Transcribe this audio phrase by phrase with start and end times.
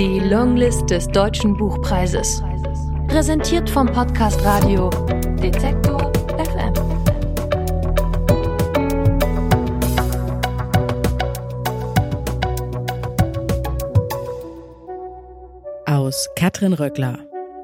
[0.00, 2.42] Die Longlist des Deutschen Buchpreises.
[3.06, 4.88] Präsentiert vom Podcast Radio
[5.42, 6.72] Detektor FM.
[15.84, 17.18] Aus Katrin Röckler.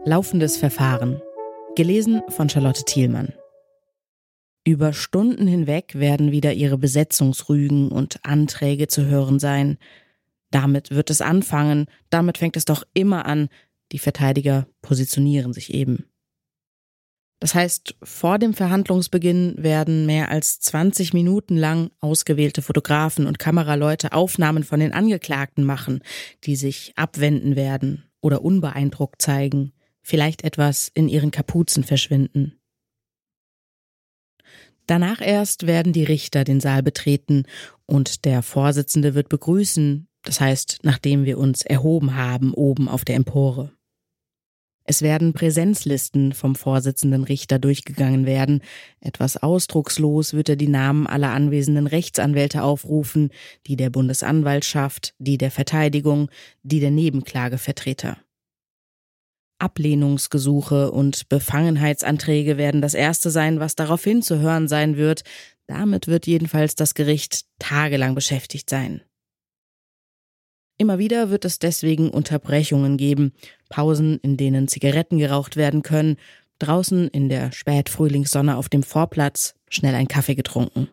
[0.05, 1.23] Laufendes Verfahren.
[1.75, 3.33] Gelesen von Charlotte Thielmann.
[4.67, 9.79] Über Stunden hinweg werden wieder ihre Besetzungsrügen und Anträge zu hören sein.
[10.51, 13.49] Damit wird es anfangen, damit fängt es doch immer an,
[13.93, 16.07] die Verteidiger positionieren sich eben.
[17.39, 24.13] Das heißt, vor dem Verhandlungsbeginn werden mehr als 20 Minuten lang ausgewählte Fotografen und Kameraleute
[24.13, 26.01] Aufnahmen von den Angeklagten machen,
[26.45, 32.59] die sich abwenden werden oder unbeeindruckt zeigen, vielleicht etwas in ihren Kapuzen verschwinden.
[34.87, 37.45] Danach erst werden die Richter den Saal betreten
[37.87, 43.15] und der Vorsitzende wird begrüßen, das heißt, nachdem wir uns erhoben haben oben auf der
[43.15, 43.73] Empore.
[44.89, 48.63] Es werden Präsenzlisten vom Vorsitzenden Richter durchgegangen werden.
[49.01, 53.31] Etwas ausdruckslos wird er die Namen aller anwesenden Rechtsanwälte aufrufen,
[53.67, 56.31] die der Bundesanwaltschaft, die der Verteidigung,
[56.63, 58.19] die der Nebenklagevertreter.
[59.59, 65.23] Ablehnungsgesuche und Befangenheitsanträge werden das erste sein, was daraufhin zu hören sein wird.
[65.67, 69.03] Damit wird jedenfalls das Gericht tagelang beschäftigt sein.
[70.79, 73.33] Immer wieder wird es deswegen Unterbrechungen geben,
[73.69, 76.17] Pausen, in denen Zigaretten geraucht werden können,
[76.59, 80.89] draußen in der Spätfrühlingssonne auf dem Vorplatz schnell ein Kaffee getrunken.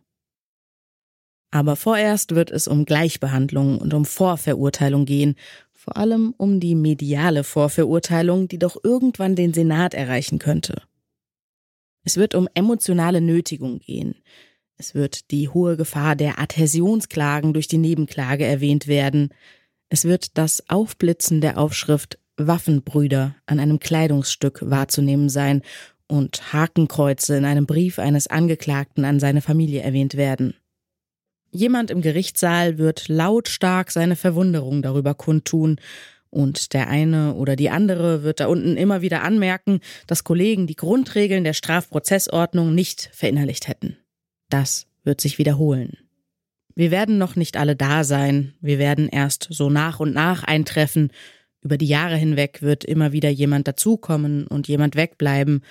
[1.52, 5.36] Aber vorerst wird es um Gleichbehandlung und um Vorverurteilung gehen,
[5.72, 10.82] vor allem um die mediale Vorverurteilung, die doch irgendwann den Senat erreichen könnte.
[12.04, 14.16] Es wird um emotionale Nötigung gehen.
[14.78, 19.30] Es wird die hohe Gefahr der Adhäsionsklagen durch die Nebenklage erwähnt werden.
[19.94, 25.62] Es wird das Aufblitzen der Aufschrift Waffenbrüder an einem Kleidungsstück wahrzunehmen sein
[26.08, 30.56] und Hakenkreuze in einem Brief eines Angeklagten an seine Familie erwähnt werden.
[31.52, 35.80] Jemand im Gerichtssaal wird lautstark seine Verwunderung darüber kundtun,
[36.32, 40.76] und der eine oder die andere wird da unten immer wieder anmerken, dass Kollegen die
[40.76, 43.98] Grundregeln der Strafprozessordnung nicht verinnerlicht hätten.
[44.50, 45.98] Das wird sich wiederholen.
[46.76, 51.12] Wir werden noch nicht alle da sein, wir werden erst so nach und nach eintreffen,
[51.64, 55.64] über die Jahre hinweg wird immer wieder jemand dazukommen und jemand wegbleiben,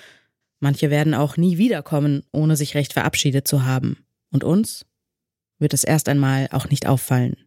[0.59, 3.97] manche werden auch nie wiederkommen, ohne sich recht verabschiedet zu haben.
[4.31, 4.85] Und uns?
[5.59, 7.37] wird es erst einmal auch nicht auffallen.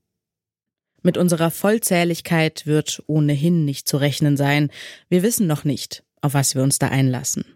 [1.02, 4.70] Mit unserer Vollzähligkeit wird ohnehin nicht zu rechnen sein.
[5.08, 7.55] Wir wissen noch nicht, auf was wir uns da einlassen.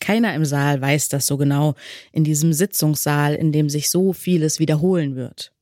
[0.00, 1.74] Keiner im Saal weiß das so genau,
[2.12, 5.52] in diesem Sitzungssaal, in dem sich so vieles wiederholen wird.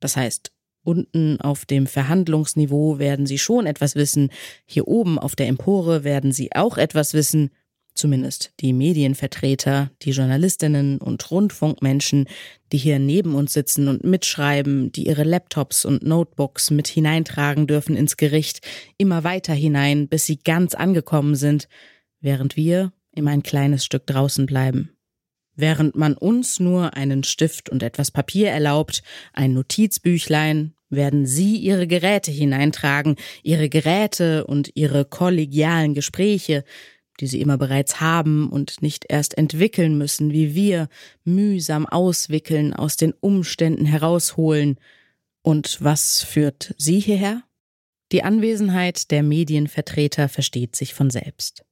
[0.00, 4.30] Das heißt, unten auf dem Verhandlungsniveau werden Sie schon etwas wissen,
[4.64, 7.50] hier oben auf der Empore werden Sie auch etwas wissen,
[7.96, 12.26] zumindest die Medienvertreter, die Journalistinnen und Rundfunkmenschen,
[12.72, 17.96] die hier neben uns sitzen und mitschreiben, die ihre Laptops und Notebooks mit hineintragen dürfen
[17.96, 18.60] ins Gericht,
[18.98, 21.68] immer weiter hinein, bis sie ganz angekommen sind,
[22.20, 24.90] während wir immer ein kleines Stück draußen bleiben.
[25.54, 31.86] Während man uns nur einen Stift und etwas Papier erlaubt, ein Notizbüchlein, werden Sie Ihre
[31.86, 36.64] Geräte hineintragen, Ihre Geräte und Ihre kollegialen Gespräche,
[37.20, 40.88] die sie immer bereits haben und nicht erst entwickeln müssen, wie wir
[41.24, 44.78] mühsam auswickeln, aus den Umständen herausholen.
[45.42, 47.42] Und was führt sie hierher?
[48.12, 51.65] Die Anwesenheit der Medienvertreter versteht sich von selbst.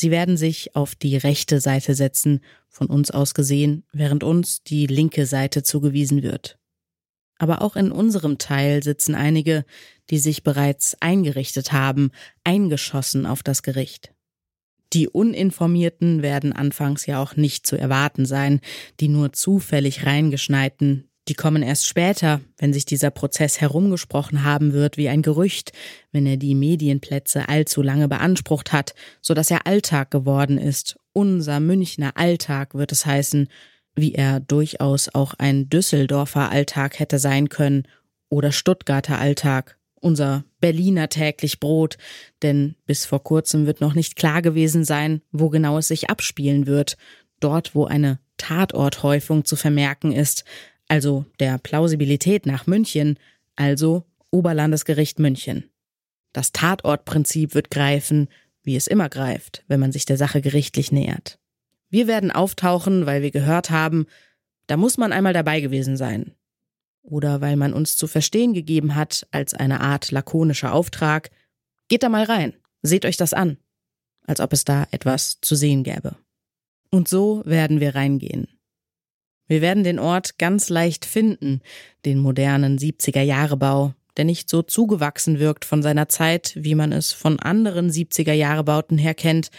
[0.00, 4.86] Sie werden sich auf die rechte Seite setzen, von uns aus gesehen, während uns die
[4.86, 6.56] linke Seite zugewiesen wird.
[7.36, 9.64] Aber auch in unserem Teil sitzen einige,
[10.10, 12.12] die sich bereits eingerichtet haben,
[12.44, 14.14] eingeschossen auf das Gericht.
[14.92, 18.60] Die Uninformierten werden anfangs ja auch nicht zu erwarten sein,
[19.00, 24.96] die nur zufällig reingeschneiten, die kommen erst später, wenn sich dieser Prozess herumgesprochen haben wird
[24.96, 25.72] wie ein Gerücht,
[26.10, 30.98] wenn er die Medienplätze allzu lange beansprucht hat, so dass er Alltag geworden ist.
[31.12, 33.48] Unser Münchner Alltag wird es heißen,
[33.94, 37.86] wie er durchaus auch ein Düsseldorfer Alltag hätte sein können
[38.30, 41.98] oder Stuttgarter Alltag unser Berliner täglich Brot,
[42.42, 46.66] denn bis vor kurzem wird noch nicht klar gewesen sein, wo genau es sich abspielen
[46.66, 46.96] wird,
[47.40, 50.44] dort wo eine Tatorthäufung zu vermerken ist,
[50.88, 53.18] also der Plausibilität nach München,
[53.56, 55.70] also Oberlandesgericht München.
[56.32, 58.28] Das Tatortprinzip wird greifen,
[58.62, 61.38] wie es immer greift, wenn man sich der Sache gerichtlich nähert.
[61.88, 64.06] Wir werden auftauchen, weil wir gehört haben,
[64.66, 66.34] da muss man einmal dabei gewesen sein.
[67.02, 71.30] oder weil man uns zu verstehen gegeben hat als eine Art lakonischer Auftrag,
[71.88, 73.56] geht da mal rein, seht euch das an,
[74.26, 76.16] als ob es da etwas zu sehen gäbe.
[76.90, 78.48] Und so werden wir reingehen.
[79.48, 81.62] Wir werden den Ort ganz leicht finden,
[82.04, 86.92] den modernen 70er Jahre Bau, der nicht so zugewachsen wirkt von seiner Zeit, wie man
[86.92, 89.50] es von anderen 70er Jahre Bauten her kennt,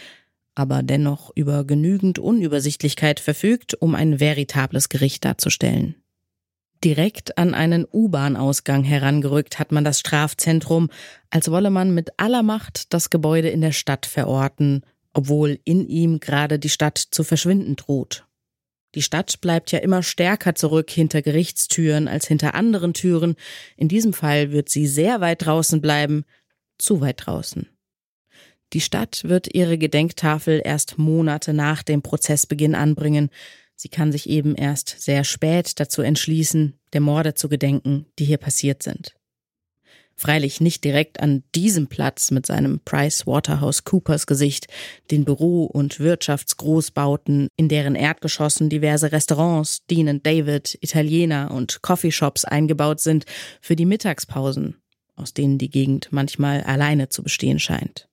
[0.54, 5.96] aber dennoch über genügend Unübersichtlichkeit verfügt, um ein veritables Gericht darzustellen.
[6.84, 10.88] Direkt an einen U-Bahn-Ausgang herangerückt hat man das Strafzentrum,
[11.28, 14.82] als wolle man mit aller Macht das Gebäude in der Stadt verorten,
[15.12, 18.24] obwohl in ihm gerade die Stadt zu verschwinden droht.
[18.94, 23.36] Die Stadt bleibt ja immer stärker zurück hinter Gerichtstüren als hinter anderen Türen.
[23.76, 26.24] In diesem Fall wird sie sehr weit draußen bleiben,
[26.78, 27.68] zu weit draußen.
[28.72, 33.30] Die Stadt wird ihre Gedenktafel erst Monate nach dem Prozessbeginn anbringen.
[33.74, 38.38] Sie kann sich eben erst sehr spät dazu entschließen, der Morde zu gedenken, die hier
[38.38, 39.14] passiert sind.
[40.20, 44.66] Freilich nicht direkt an diesem Platz mit seinem Price Waterhouse Coopers Gesicht,
[45.10, 53.00] den Büro- und Wirtschaftsgroßbauten, in deren Erdgeschossen diverse Restaurants, Dean David, Italiener und Coffeeshops eingebaut
[53.00, 53.24] sind
[53.62, 54.76] für die Mittagspausen,
[55.16, 58.06] aus denen die Gegend manchmal alleine zu bestehen scheint.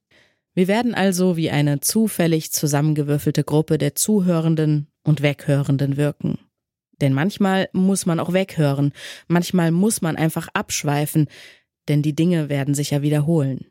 [0.54, 6.40] Wir werden also wie eine zufällig zusammengewürfelte Gruppe der Zuhörenden und Weghörenden wirken.
[7.02, 8.94] Denn manchmal muss man auch weghören,
[9.28, 11.28] manchmal muss man einfach abschweifen,
[11.88, 13.66] denn die Dinge werden sich ja wiederholen.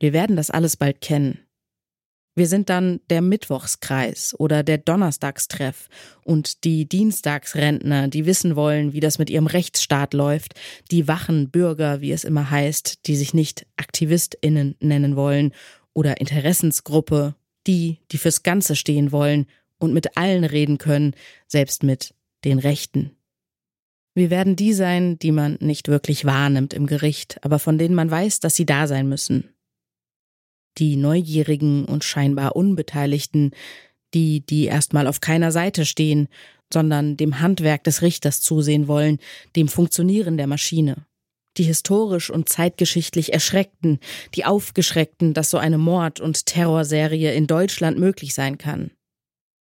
[0.00, 1.38] Wir werden das alles bald kennen.
[2.36, 5.88] Wir sind dann der Mittwochskreis oder der Donnerstagstreff
[6.24, 10.54] und die Dienstagsrentner, die wissen wollen, wie das mit ihrem Rechtsstaat läuft,
[10.90, 15.52] die wachen Bürger, wie es immer heißt, die sich nicht Aktivistinnen nennen wollen
[15.92, 17.36] oder Interessensgruppe,
[17.68, 19.46] die, die fürs Ganze stehen wollen
[19.78, 21.14] und mit allen reden können,
[21.46, 22.14] selbst mit
[22.44, 23.12] den Rechten.
[24.14, 28.10] Wir werden die sein, die man nicht wirklich wahrnimmt im Gericht, aber von denen man
[28.10, 29.54] weiß, dass sie da sein müssen.
[30.78, 33.50] Die Neugierigen und scheinbar Unbeteiligten,
[34.14, 36.28] die, die erstmal auf keiner Seite stehen,
[36.72, 39.18] sondern dem Handwerk des Richters zusehen wollen,
[39.56, 41.06] dem Funktionieren der Maschine.
[41.56, 44.00] Die historisch und zeitgeschichtlich Erschreckten,
[44.34, 48.90] die Aufgeschreckten, dass so eine Mord- und Terrorserie in Deutschland möglich sein kann.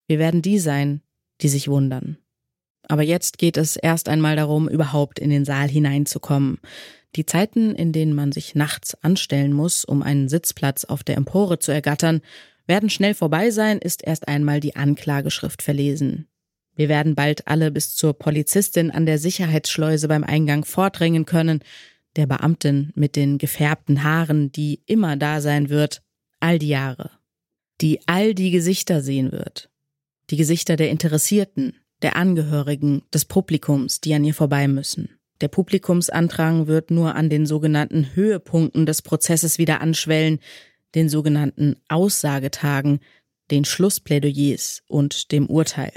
[0.09, 1.01] Wir werden die sein,
[1.41, 2.19] die sich wundern.
[2.89, 6.59] Aber jetzt geht es erst einmal darum, überhaupt in den Saal hineinzukommen.
[7.17, 11.59] Die Zeiten, in denen man sich nachts anstellen muss, um einen Sitzplatz auf der Empore
[11.59, 12.23] zu ergattern,
[12.67, 16.27] werden schnell vorbei sein, ist erst einmal die Anklageschrift verlesen.
[16.75, 21.61] Wir werden bald alle bis zur Polizistin an der Sicherheitsschleuse beim Eingang vordringen können,
[22.17, 26.03] der Beamtin mit den gefärbten Haaren, die immer da sein wird,
[26.41, 27.11] all die Jahre,
[27.81, 29.71] die all die Gesichter sehen wird,
[30.31, 35.09] die Gesichter der Interessierten, der Angehörigen, des Publikums, die an ihr vorbei müssen.
[35.41, 40.39] Der Publikumsandrang wird nur an den sogenannten Höhepunkten des Prozesses wieder anschwellen,
[40.95, 43.01] den sogenannten Aussagetagen,
[43.51, 45.93] den Schlussplädoyers und dem Urteil.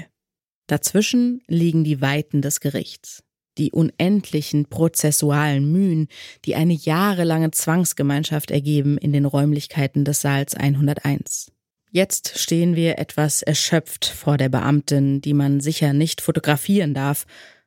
[0.66, 3.22] Dazwischen liegen die Weiten des Gerichts,
[3.56, 6.08] die unendlichen prozessualen Mühen,
[6.44, 11.52] die eine jahrelange Zwangsgemeinschaft ergeben in den Räumlichkeiten des Saals 101.
[11.96, 17.24] Jetzt stehen wir etwas erschöpft vor der Beamtin, die man sicher nicht fotografieren darf,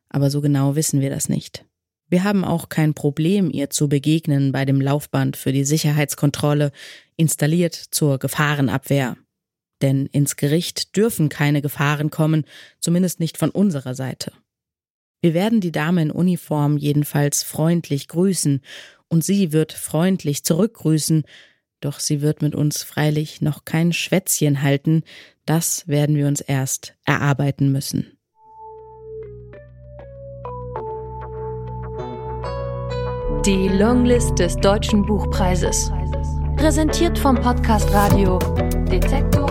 [0.08, 1.66] aber so genau wissen wir das nicht.
[2.10, 6.72] Wir haben auch kein Problem, ihr zu begegnen bei dem Laufband für die Sicherheitskontrolle,
[7.16, 9.18] installiert zur Gefahrenabwehr.
[9.82, 12.46] Denn ins Gericht dürfen keine Gefahren kommen,
[12.80, 14.32] zumindest nicht von unserer Seite.
[15.22, 18.62] Wir werden die Dame in Uniform jedenfalls freundlich grüßen,
[19.08, 21.24] und sie wird freundlich zurückgrüßen,
[21.82, 25.04] doch sie wird mit uns freilich noch kein Schwätzchen halten,
[25.46, 28.18] das werden wir uns erst erarbeiten müssen.
[33.46, 35.92] Die Longlist des Deutschen Buchpreises.
[36.58, 38.38] Präsentiert vom Podcast Radio
[38.92, 39.49] Detektor